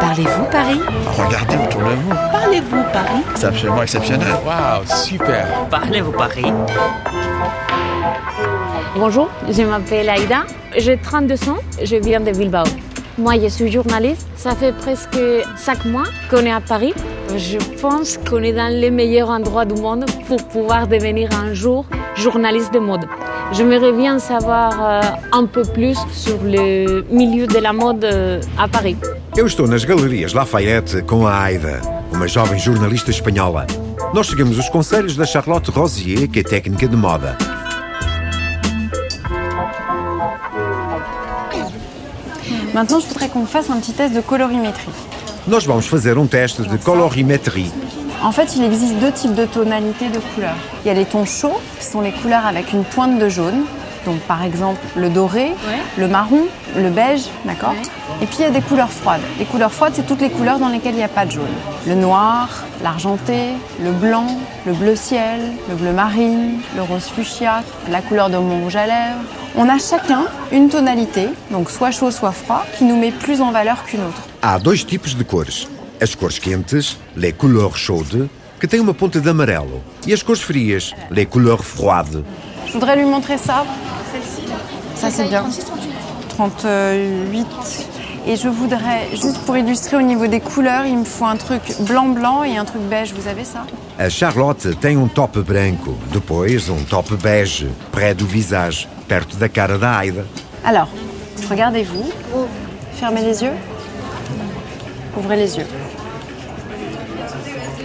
Parlez-vous 0.00 0.44
Paris? 0.50 0.80
Regardez 1.06 1.56
autour 1.56 1.80
de 1.82 1.94
vous. 1.94 2.10
Parlez-vous 2.32 2.82
Paris? 2.92 3.22
C'est 3.34 3.46
absolument 3.46 3.82
exceptionnel. 3.82 4.28
Waouh, 4.46 4.84
super. 4.86 5.46
Parlez-vous 5.70 6.12
Paris? 6.12 6.52
Bonjour, 8.96 9.28
je 9.48 9.62
m'appelle 9.62 10.08
Aïda, 10.08 10.44
j'ai 10.76 10.96
32 10.96 11.34
ans, 11.50 11.58
je 11.82 11.96
viens 11.96 12.20
de 12.20 12.32
Bilbao. 12.32 12.64
Moi, 13.18 13.34
je 13.40 13.48
suis 13.48 13.70
journaliste, 13.70 14.26
ça 14.36 14.54
fait 14.54 14.72
presque 14.72 15.18
5 15.56 15.84
mois 15.84 16.04
qu'on 16.30 16.44
est 16.46 16.50
à 16.52 16.60
Paris. 16.60 16.94
Je 17.36 17.58
pense 17.80 18.16
qu'on 18.18 18.42
est 18.42 18.52
dans 18.52 18.72
les 18.72 18.90
meilleurs 18.90 19.28
endroits 19.28 19.64
du 19.64 19.80
monde 19.80 20.06
pour 20.26 20.42
pouvoir 20.48 20.88
devenir 20.88 21.28
un 21.34 21.52
jour 21.52 21.84
journaliste 22.16 22.72
de 22.72 22.78
mode. 22.78 23.04
J'aimerais 23.52 23.92
bien 23.92 24.18
savoir 24.18 24.72
euh, 24.80 25.00
un 25.32 25.44
peu 25.46 25.62
plus 25.62 25.98
sur 26.12 26.38
le 26.42 27.02
milieu 27.10 27.46
de 27.46 27.58
la 27.58 27.72
mode 27.72 28.04
euh, 28.04 28.40
à 28.58 28.66
Paris. 28.68 28.96
Eu 29.36 29.46
estou 29.46 29.66
nas 29.66 29.84
Galerias 29.84 30.32
Lafayette 30.32 31.02
com 31.02 31.26
a 31.26 31.40
Aida, 31.40 31.80
uma 32.12 32.26
jovem 32.26 32.58
jornalista 32.58 33.10
espanhola. 33.10 33.66
Nós 34.12 34.26
seguimos 34.26 34.58
os 34.58 34.68
conselhos 34.68 35.16
da 35.16 35.24
Charlotte 35.24 35.70
Rosier, 35.70 36.28
que 36.28 36.40
é 36.40 36.42
técnica 36.42 36.88
de 36.88 36.96
moda. 36.96 37.38
Maintenant, 42.74 43.00
je 43.00 43.06
voudrais 43.06 43.28
qu'on 43.28 43.46
fasse 43.46 43.70
un 43.70 43.78
petit 43.80 43.92
test 43.92 44.14
de 44.14 44.20
colorimétrie. 44.20 44.92
Nós 45.46 45.64
vamos 45.64 45.86
fazer 45.86 46.18
um 46.18 46.26
teste 46.26 46.62
de 46.62 46.76
colorimétrie. 46.78 47.70
En 48.22 48.32
fait, 48.32 48.56
il 48.56 48.64
existe 48.64 48.96
deux 48.98 49.12
types 49.12 49.34
de 49.34 49.46
tonalités 49.46 50.08
de 50.08 50.18
couleurs. 50.34 50.56
Il 50.84 50.88
y 50.88 50.90
a 50.90 50.94
les 50.94 51.06
tons 51.06 51.24
chauds, 51.24 51.60
qui 51.78 51.86
sont 51.86 52.00
les 52.00 52.12
couleurs 52.12 52.46
avec 52.46 52.72
une 52.72 52.84
pointe 52.84 53.18
de 53.18 53.28
jaune. 53.28 53.64
Donc, 54.06 54.18
par 54.20 54.42
exemple, 54.42 54.80
le 54.96 55.10
doré, 55.10 55.52
le 55.98 56.08
marron, 56.08 56.46
le 56.76 56.90
beige, 56.90 57.24
d'accord 57.44 57.74
Et 58.22 58.26
puis, 58.26 58.36
il 58.38 58.42
y 58.42 58.44
a 58.44 58.50
des 58.50 58.62
couleurs 58.62 58.90
froides. 58.90 59.20
Les 59.38 59.44
couleurs 59.44 59.72
froides, 59.72 59.92
c'est 59.94 60.06
toutes 60.06 60.20
les 60.20 60.30
couleurs 60.30 60.58
dans 60.58 60.68
lesquelles 60.68 60.94
il 60.94 60.98
n'y 60.98 61.02
a 61.04 61.08
pas 61.08 61.26
de 61.26 61.32
jaune. 61.32 61.56
Le 61.86 61.94
noir, 61.94 62.48
l'argenté, 62.82 63.50
le 63.82 63.92
blanc, 63.92 64.38
le 64.66 64.72
bleu 64.72 64.96
ciel, 64.96 65.40
le 65.68 65.74
bleu 65.74 65.92
marine, 65.92 66.60
le 66.76 66.82
rose 66.82 67.04
fuchsia, 67.14 67.62
la 67.90 68.00
couleur 68.00 68.30
de 68.30 68.38
mon 68.38 68.62
rouge 68.62 68.76
à 68.76 68.86
lèvres. 68.86 69.20
On 69.56 69.68
a 69.68 69.78
chacun 69.78 70.24
une 70.52 70.68
tonalité, 70.68 71.28
donc 71.50 71.70
soit 71.70 71.90
chaud, 71.90 72.10
soit 72.10 72.32
froid, 72.32 72.64
qui 72.78 72.84
nous 72.84 72.96
met 72.96 73.10
plus 73.10 73.40
en 73.40 73.50
valeur 73.50 73.84
qu'une 73.84 74.00
autre. 74.00 74.22
Há 74.42 74.58
dois 74.58 74.76
tipos 74.76 75.14
de 75.16 75.24
cores. 75.24 75.68
As 76.00 76.14
cores 76.16 76.40
quentes, 76.40 76.96
les 77.16 77.32
couleurs 77.32 77.76
chaudes, 77.76 78.28
que 78.58 78.66
têm 78.66 78.80
uma 78.80 78.94
ponta 78.94 79.20
de 79.20 79.28
amarelo. 79.28 79.82
E 80.06 80.12
as 80.12 80.22
cores 80.22 80.40
frias, 80.40 80.94
les 81.10 81.26
couleurs 81.26 81.64
froides. 81.64 82.22
Je 82.66 82.72
voudrais 82.72 82.94
lui 82.96 83.04
montrer 83.04 83.36
ça. 83.36 83.64
Ça, 84.94 85.10
c'est 85.10 85.28
bien. 85.28 85.44
38. 86.28 87.46
Et 88.26 88.36
je 88.36 88.48
voudrais, 88.48 89.08
juste 89.12 89.38
pour 89.46 89.56
illustrer 89.56 89.96
au 89.96 90.02
niveau 90.02 90.26
des 90.26 90.40
couleurs, 90.40 90.84
il 90.84 90.98
me 90.98 91.04
faut 91.04 91.24
un 91.24 91.36
truc 91.36 91.62
blanc-blanc 91.80 92.44
et 92.44 92.58
un 92.58 92.64
truc 92.66 92.82
beige. 92.82 93.14
Vous 93.14 93.28
avez 93.28 93.44
ça? 93.44 93.64
A 93.98 94.10
Charlotte 94.10 94.78
tem 94.80 94.96
um 94.98 95.08
top 95.08 95.38
branco, 95.38 95.96
depois 96.12 96.68
um 96.70 96.84
top 96.84 97.12
bege, 97.14 97.66
près 97.92 98.14
do 98.14 98.26
visage, 98.26 98.88
perto 99.08 99.36
da 99.36 99.48
cara 99.48 99.78
da 99.78 100.04
Aida. 100.04 100.24
Alors, 100.64 100.88
regardez-vous. 101.50 102.10
Fermez 102.94 103.22
les 103.22 103.42
yeux. 103.42 103.54
Ouvrez 105.16 105.36
les 105.36 105.56
yeux. 105.56 105.66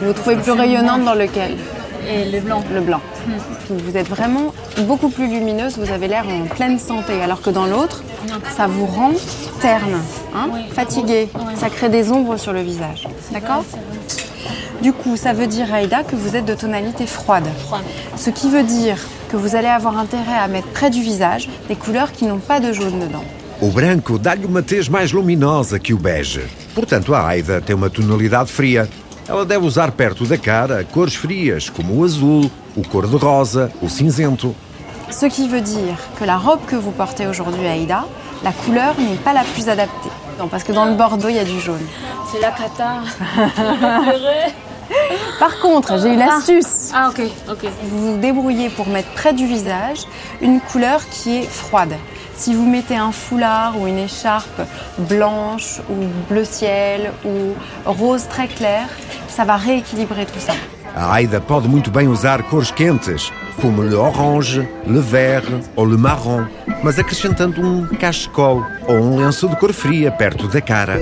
Vous 0.00 0.06
vous 0.06 0.12
trouvez 0.14 0.36
plus 0.36 0.52
rayonnante 0.52 1.04
dans 1.04 1.14
lequel? 1.14 1.56
Et 2.08 2.24
le 2.30 2.40
blanc 2.40 2.64
Le 2.72 2.80
blanc. 2.80 3.00
Vous 3.70 3.96
êtes 3.96 4.08
vraiment 4.08 4.52
beaucoup 4.86 5.08
plus 5.08 5.26
lumineuse, 5.26 5.78
vous 5.78 5.90
avez 5.92 6.08
l'air 6.08 6.24
en 6.28 6.46
pleine 6.46 6.78
santé, 6.78 7.20
alors 7.22 7.40
que 7.42 7.50
dans 7.50 7.66
l'autre, 7.66 8.02
ça 8.56 8.66
vous 8.66 8.86
rend 8.86 9.12
terne, 9.60 10.00
hein, 10.34 10.48
fatiguée. 10.72 11.28
Ça 11.56 11.70
crée 11.70 11.88
des 11.88 12.10
ombres 12.10 12.36
sur 12.36 12.52
le 12.52 12.60
visage. 12.60 13.08
D'accord 13.32 13.64
Du 14.82 14.92
coup, 14.92 15.16
ça 15.16 15.32
veut 15.32 15.46
dire, 15.46 15.72
Aïda, 15.72 16.02
que 16.02 16.16
vous 16.16 16.36
êtes 16.36 16.44
de 16.44 16.54
tonalité 16.54 17.06
froide. 17.06 17.46
Ce 18.16 18.30
qui 18.30 18.48
veut 18.50 18.64
dire 18.64 18.98
que 19.30 19.36
vous 19.36 19.56
allez 19.56 19.68
avoir 19.68 19.98
intérêt 19.98 20.36
à 20.38 20.48
mettre 20.48 20.68
près 20.68 20.90
du 20.90 21.00
visage 21.00 21.48
des 21.68 21.76
couleurs 21.76 22.12
qui 22.12 22.26
n'ont 22.26 22.38
pas 22.38 22.60
de 22.60 22.72
jaune 22.72 22.98
dedans. 23.00 23.24
O 23.62 23.68
branco 23.68 24.18
dá-lhe 24.18 24.44
uma 24.44 24.60
tez 24.60 24.88
mais 24.90 25.12
luminosa 25.12 25.78
que 25.78 25.94
o 25.94 25.96
bege. 25.96 26.42
Portanto, 26.74 27.14
a 27.14 27.24
Aida 27.28 27.60
tem 27.60 27.76
uma 27.76 27.88
tonalidade 27.88 28.50
fria. 28.50 28.88
Ela 29.28 29.46
deve 29.46 29.64
usar 29.64 29.92
perto 29.92 30.26
da 30.26 30.36
cara 30.36 30.82
cores 30.82 31.14
frias, 31.14 31.70
como 31.70 32.00
o 32.00 32.04
azul, 32.04 32.50
o 32.76 32.82
cor-de-rosa, 32.82 33.70
o 33.82 33.88
cinzento. 33.88 34.54
Ce 35.10 35.26
qui 35.26 35.48
veut 35.48 35.60
dire 35.60 35.96
que 36.18 36.24
la 36.24 36.38
robe 36.38 36.60
que 36.66 36.76
vous 36.76 36.90
portez 36.90 37.26
aujourd'hui, 37.26 37.66
Aïda, 37.66 38.04
la 38.42 38.52
couleur 38.52 38.94
n'est 38.98 39.16
pas 39.16 39.32
la 39.32 39.44
plus 39.44 39.68
adaptée. 39.68 40.10
Non, 40.38 40.48
parce 40.48 40.64
que 40.64 40.72
dans 40.72 40.86
le 40.86 40.94
bordeaux, 40.94 41.28
il 41.28 41.36
y 41.36 41.38
a 41.38 41.44
du 41.44 41.60
jaune. 41.60 41.86
C'est 42.30 42.40
la 42.40 42.50
cata. 42.50 43.02
Par 45.38 45.58
contre, 45.60 45.98
j'ai 46.00 46.14
eu 46.14 46.16
l'astuce. 46.16 46.90
ah 46.94 47.10
ok, 47.10 47.22
ok. 47.50 47.66
Vous 47.84 48.12
vous 48.12 48.18
débrouillez 48.18 48.68
pour 48.70 48.88
mettre 48.88 49.10
près 49.10 49.32
du 49.32 49.46
visage 49.46 50.00
une 50.40 50.60
couleur 50.60 51.06
qui 51.08 51.38
est 51.38 51.42
froide. 51.42 51.94
Si 52.34 52.54
vous 52.54 52.66
mettez 52.66 52.96
un 52.96 53.12
foulard 53.12 53.78
ou 53.80 53.86
une 53.86 53.98
écharpe 53.98 54.62
blanche 54.98 55.80
ou 55.90 55.94
bleu 56.28 56.44
ciel 56.44 57.12
ou 57.24 57.54
rose 57.84 58.26
très 58.28 58.48
clair, 58.48 58.88
ça 59.28 59.44
va 59.44 59.56
rééquilibrer 59.56 60.26
tout 60.26 60.40
ça. 60.40 60.54
A 60.94 61.10
Aida 61.14 61.40
pode 61.40 61.68
muito 61.68 61.90
bem 61.90 62.06
usar 62.08 62.42
cores 62.42 62.70
quentes, 62.70 63.32
como 63.60 63.82
le 63.82 63.94
orange, 63.94 64.68
le 64.86 65.00
vert 65.00 65.46
ou 65.74 65.84
le 65.86 65.96
marron, 65.96 66.44
mas 66.82 66.98
acrescentando 66.98 67.62
um 67.62 67.86
cachecol 67.86 68.62
ou 68.86 68.96
um 68.96 69.16
lenço 69.16 69.48
de 69.48 69.56
cor 69.56 69.72
fria 69.72 70.10
perto 70.12 70.46
da 70.48 70.60
cara. 70.60 70.98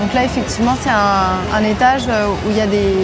Donc 0.00 0.14
là, 0.14 0.24
effectivement, 0.24 0.76
c'est 0.82 0.90
un, 0.90 1.38
un 1.54 1.64
étage 1.64 2.04
euh, 2.08 2.28
où 2.46 2.50
il 2.50 2.56
y 2.56 2.60
a 2.60 2.66
des 2.66 2.94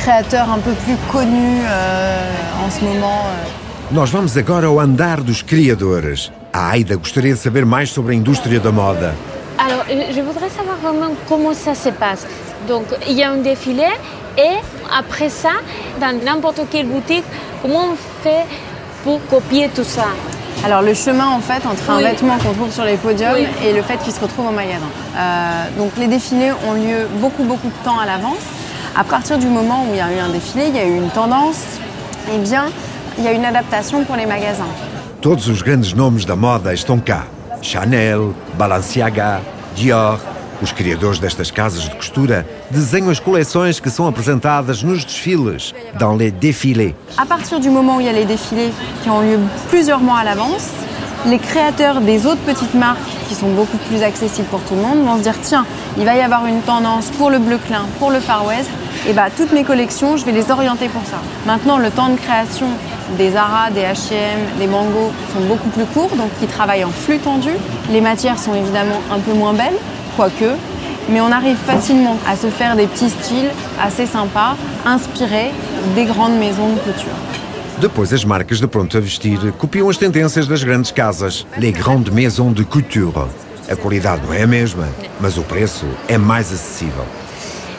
créateurs 0.00 0.50
un 0.50 0.58
peu 0.58 0.72
plus 0.84 0.96
connus 1.10 1.60
euh, 1.64 2.64
en 2.66 2.70
ce 2.70 2.84
moment. 2.84 3.22
euh. 3.26 3.92
Nós 3.92 4.10
vamos 4.10 4.36
agora 4.36 4.66
ao 4.66 4.80
andar 4.80 5.22
dos 5.22 5.42
criadores. 5.42 6.32
A 6.52 6.70
Aida 6.70 6.96
gostaria 6.96 7.32
de 7.34 7.38
saber 7.38 7.64
mais 7.64 7.90
sobre 7.90 8.12
a 8.12 8.16
indústria 8.16 8.58
da 8.58 8.72
moda. 8.72 9.14
Alors, 9.58 9.84
euh, 9.90 10.02
je 10.14 10.20
voudrais 10.20 10.48
savoir 10.50 10.76
vraiment 10.76 11.12
comment 11.28 11.54
ça 11.54 11.74
se 11.74 11.88
passe. 11.88 12.26
Donc, 12.68 12.84
il 13.08 13.14
y 13.14 13.22
a 13.22 13.30
un 13.30 13.36
défilé 13.38 13.86
et 14.38 14.56
après 14.96 15.28
ça, 15.30 15.50
dans 16.00 16.12
n'importe 16.24 16.60
quelle 16.70 16.86
boutique, 16.86 17.24
comment 17.62 17.84
on 17.92 17.96
fait 18.22 18.44
pour 19.04 19.20
copier 19.28 19.68
tout 19.74 19.84
ça? 19.84 20.06
Alors 20.64 20.80
le 20.82 20.94
chemin 20.94 21.28
en 21.28 21.40
fait 21.40 21.64
entre 21.66 21.90
un 21.90 21.98
Oui. 21.98 22.02
vêtement 22.04 22.38
qu'on 22.38 22.52
trouve 22.54 22.72
sur 22.72 22.84
les 22.84 22.96
podiums 22.96 23.34
Oui. 23.34 23.46
et 23.64 23.72
le 23.74 23.82
fait 23.82 23.98
qu'il 23.98 24.12
se 24.12 24.18
retrouve 24.20 24.48
au 24.48 24.50
magasin. 24.52 24.86
Euh, 25.16 25.64
donc 25.78 25.92
les 25.98 26.06
défilés 26.06 26.50
ont 26.66 26.72
lieu 26.72 27.06
beaucoup 27.20 27.44
beaucoup 27.44 27.68
de 27.68 27.84
temps 27.84 27.98
à 27.98 28.06
l'avance. 28.06 28.42
À 28.96 29.04
partir 29.04 29.36
du 29.38 29.46
moment 29.48 29.84
où 29.84 29.92
il 29.92 29.98
y 29.98 30.00
a 30.00 30.10
eu 30.10 30.18
un 30.18 30.30
défilé, 30.30 30.68
il 30.68 30.74
y 30.76 30.78
a 30.80 30.84
eu 30.84 30.96
une 30.96 31.10
tendance, 31.10 31.60
eh 32.34 32.38
bien 32.38 32.64
il 33.18 33.24
y 33.24 33.28
a 33.28 33.32
une 33.32 33.44
adaptation 33.44 34.02
pour 34.04 34.16
les 34.16 34.24
magasins. 34.26 34.72
Todos 35.20 35.46
os 35.48 35.62
grandes 35.62 35.94
nomes 35.94 36.24
da 36.24 36.34
moda 36.36 36.72
estão 36.72 36.98
cá. 36.98 37.24
Chanel, 37.62 38.34
Balenciaga, 38.54 39.40
Dior. 39.74 40.18
Os 40.62 40.72
criadores 40.72 41.18
destas 41.18 41.50
casas 41.50 41.82
de 41.82 41.94
costura 41.94 42.46
desenham 42.70 43.10
as 43.10 43.20
coleções 43.20 43.78
que 43.78 43.90
são 43.90 44.06
apresentadas 44.06 44.82
nos 44.82 45.04
desfiles, 45.04 45.74
dans 45.98 46.16
les 46.16 46.30
défilés. 46.30 46.94
À 47.18 47.26
partir 47.26 47.60
du 47.60 47.68
moment 47.68 47.96
où 47.96 48.00
il 48.00 48.06
y 48.06 48.08
a 48.08 48.12
les 48.12 48.24
défilés 48.24 48.72
qui 49.02 49.10
ont 49.10 49.20
lieu 49.20 49.38
plusieurs 49.68 50.00
mois 50.00 50.20
à 50.20 50.24
l'avance, 50.24 50.70
les 51.26 51.38
créateurs 51.38 52.00
des 52.00 52.24
autres 52.24 52.40
petites 52.42 52.74
marques 52.74 52.98
qui 53.28 53.34
sont 53.34 53.50
beaucoup 53.50 53.76
plus 53.88 54.02
accessibles 54.02 54.48
pour 54.48 54.60
tout 54.60 54.74
le 54.74 54.82
monde 54.82 55.04
vont 55.04 55.18
se 55.18 55.22
dire 55.24 55.34
tiens, 55.42 55.66
il 55.98 56.04
va 56.04 56.14
y 56.14 56.20
avoir 56.20 56.46
une 56.46 56.60
tendance 56.62 57.10
pour 57.10 57.30
le 57.30 57.38
bleu 57.38 57.58
clin, 57.58 57.84
pour 57.98 58.10
le 58.10 58.20
Far 58.20 58.46
West, 58.46 58.70
et 59.08 59.12
bah 59.12 59.26
toutes 59.34 59.52
mes 59.52 59.64
collections, 59.64 60.16
je 60.16 60.24
vais 60.24 60.32
les 60.32 60.50
orienter 60.50 60.88
pour 60.88 61.02
ça. 61.04 61.18
Maintenant, 61.46 61.78
le 61.78 61.90
temps 61.90 62.08
de 62.08 62.16
création 62.16 62.66
des 63.16 63.32
Zara, 63.32 63.70
des 63.70 63.82
H&M, 63.82 64.58
des 64.58 64.66
Mango 64.66 65.12
sont 65.32 65.40
beaucoup 65.46 65.68
plus 65.68 65.84
courts, 65.84 66.10
donc 66.16 66.30
ils 66.42 66.48
travaillent 66.48 66.84
en 66.84 66.90
flux 66.90 67.18
tendu. 67.18 67.50
Les 67.90 68.00
matières 68.00 68.38
sont 68.38 68.54
évidemment 68.54 69.00
un 69.12 69.20
peu 69.20 69.32
moins 69.32 69.52
belles, 69.52 69.78
quoique, 70.16 70.56
mais 71.08 71.20
on 71.20 71.30
arrive 71.30 71.56
facilement 71.56 72.18
à 72.28 72.36
se 72.36 72.48
faire 72.48 72.74
des 72.74 72.86
petits 72.86 73.10
styles 73.10 73.50
assez 73.80 74.06
sympas, 74.06 74.56
inspirés 74.84 75.52
des 75.94 76.04
grandes 76.04 76.38
maisons 76.38 76.68
de 76.70 76.78
couture. 76.80 77.16
Depois, 77.80 78.12
as 78.12 78.24
marcas 78.24 78.58
de 78.58 78.66
pronto 78.66 78.96
a 78.96 79.00
vestir 79.00 79.38
copiam 79.58 79.88
as 79.90 79.98
tendências 79.98 80.48
das 80.48 80.64
grandes 80.64 80.90
casas, 80.90 81.46
les 81.58 81.72
grandes 81.72 82.12
maisons 82.12 82.50
de 82.50 82.64
couture. 82.64 83.28
A 83.70 83.76
qualidade 83.76 84.22
não 84.26 84.32
é 84.32 84.42
a 84.42 84.46
mesma, 84.46 84.88
mas 85.20 85.36
o 85.36 85.42
preço 85.42 85.84
é 86.08 86.16
mais 86.16 86.52
acessível. 86.52 87.04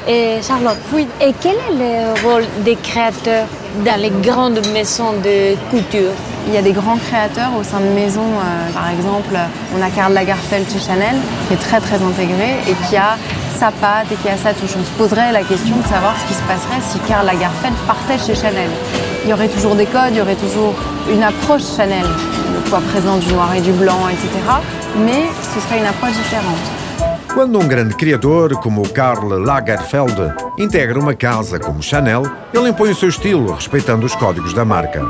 Et 0.10 0.42
Charlotte, 0.42 0.78
et 1.20 1.34
quel 1.42 1.56
est 1.56 1.76
le 1.78 2.26
rôle 2.26 2.46
des 2.64 2.78
créateurs 2.78 3.46
dans 3.86 4.00
les 4.00 4.10
grandes 4.10 4.66
maisons 4.72 5.12
de 5.22 5.56
couture? 5.70 6.14
Il 6.48 6.54
y 6.54 6.58
a 6.58 6.62
des 6.62 6.72
grands 6.72 6.96
créateurs 6.96 7.52
au 7.60 7.64
sein 7.64 7.82
de 7.82 7.90
maisons, 7.90 8.22
euh, 8.22 8.72
par 8.72 8.90
exemple, 8.90 9.36
on 9.78 9.82
a 9.82 9.90
Karl 9.90 10.14
Lagerfeld 10.14 10.66
chez 10.72 10.80
Chanel, 10.80 11.18
qui 11.48 11.56
est 11.56 11.58
très 11.58 11.82
très 11.82 12.02
intégré 12.02 12.56
et 12.70 12.76
qui 12.88 12.96
a 12.96 13.18
sa 13.60 13.72
patte 13.72 14.10
et 14.10 14.16
qui 14.16 14.30
a 14.30 14.38
sa 14.38 14.54
touche. 14.54 14.76
On 14.80 14.86
se 14.86 14.98
poserait 14.98 15.34
la 15.34 15.44
question 15.44 15.76
de 15.76 15.88
savoir 15.88 16.16
ce 16.22 16.26
qui 16.26 16.36
se 16.36 16.44
passerait 16.44 16.80
si 16.90 17.00
Karl 17.00 17.26
Lagerfeld 17.26 17.76
partait 17.86 18.18
chez 18.18 18.34
Chanel. 18.34 18.70
Il 19.26 19.30
y 19.30 19.34
aurait 19.34 19.50
toujours 19.50 19.76
des 19.76 19.88
codes, 19.88 20.12
il 20.12 20.20
y 20.20 20.22
aurait 20.22 20.36
toujours 20.36 20.74
une 21.12 21.24
approche 21.24 21.64
Chanel. 21.76 22.06
le 22.54 22.62
poids 22.70 22.80
présent 22.94 23.18
du 23.18 23.28
noir 23.34 23.54
et 23.54 23.62
du 23.62 23.74
blanc, 23.74 24.08
etc. 24.08 24.30
Mais 25.00 25.26
ce 25.42 25.60
sera 25.60 25.76
une 25.76 25.86
approche 25.86 26.14
différente. 26.14 26.77
Quando 27.38 27.60
um 27.60 27.68
grande 27.68 27.94
criador 27.94 28.60
como 28.62 28.82
o 28.82 28.90
Karl 28.90 29.38
Lagerfeld 29.38 30.34
integra 30.58 31.00
uma 31.00 31.14
casa 31.14 31.60
como 31.60 31.84
Chanel, 31.84 32.24
ele 32.52 32.70
impõe 32.70 32.90
o 32.90 32.96
seu 32.96 33.10
estilo, 33.10 33.54
respeitando 33.54 34.08
os 34.08 34.16
códigos 34.16 34.56
da 34.56 34.66
marca. 34.66 35.06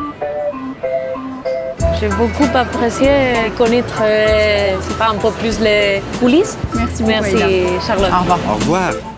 J'ai 1.97 2.09
beaucoup 2.09 2.53
apprécié 2.53 3.49
connaître 3.57 4.01
euh, 4.01 4.77
c'est 4.81 4.97
pas, 4.97 5.07
un 5.07 5.15
peu 5.15 5.31
plus 5.39 5.57
les 5.61 6.01
coulisses. 6.19 6.57
Merci 6.75 7.03
Merci. 7.03 7.37
Charlotte. 7.87 8.11
Au 8.11 8.19
revoir. 8.19 8.39
Au 8.49 8.55
revoir! 8.55 9.16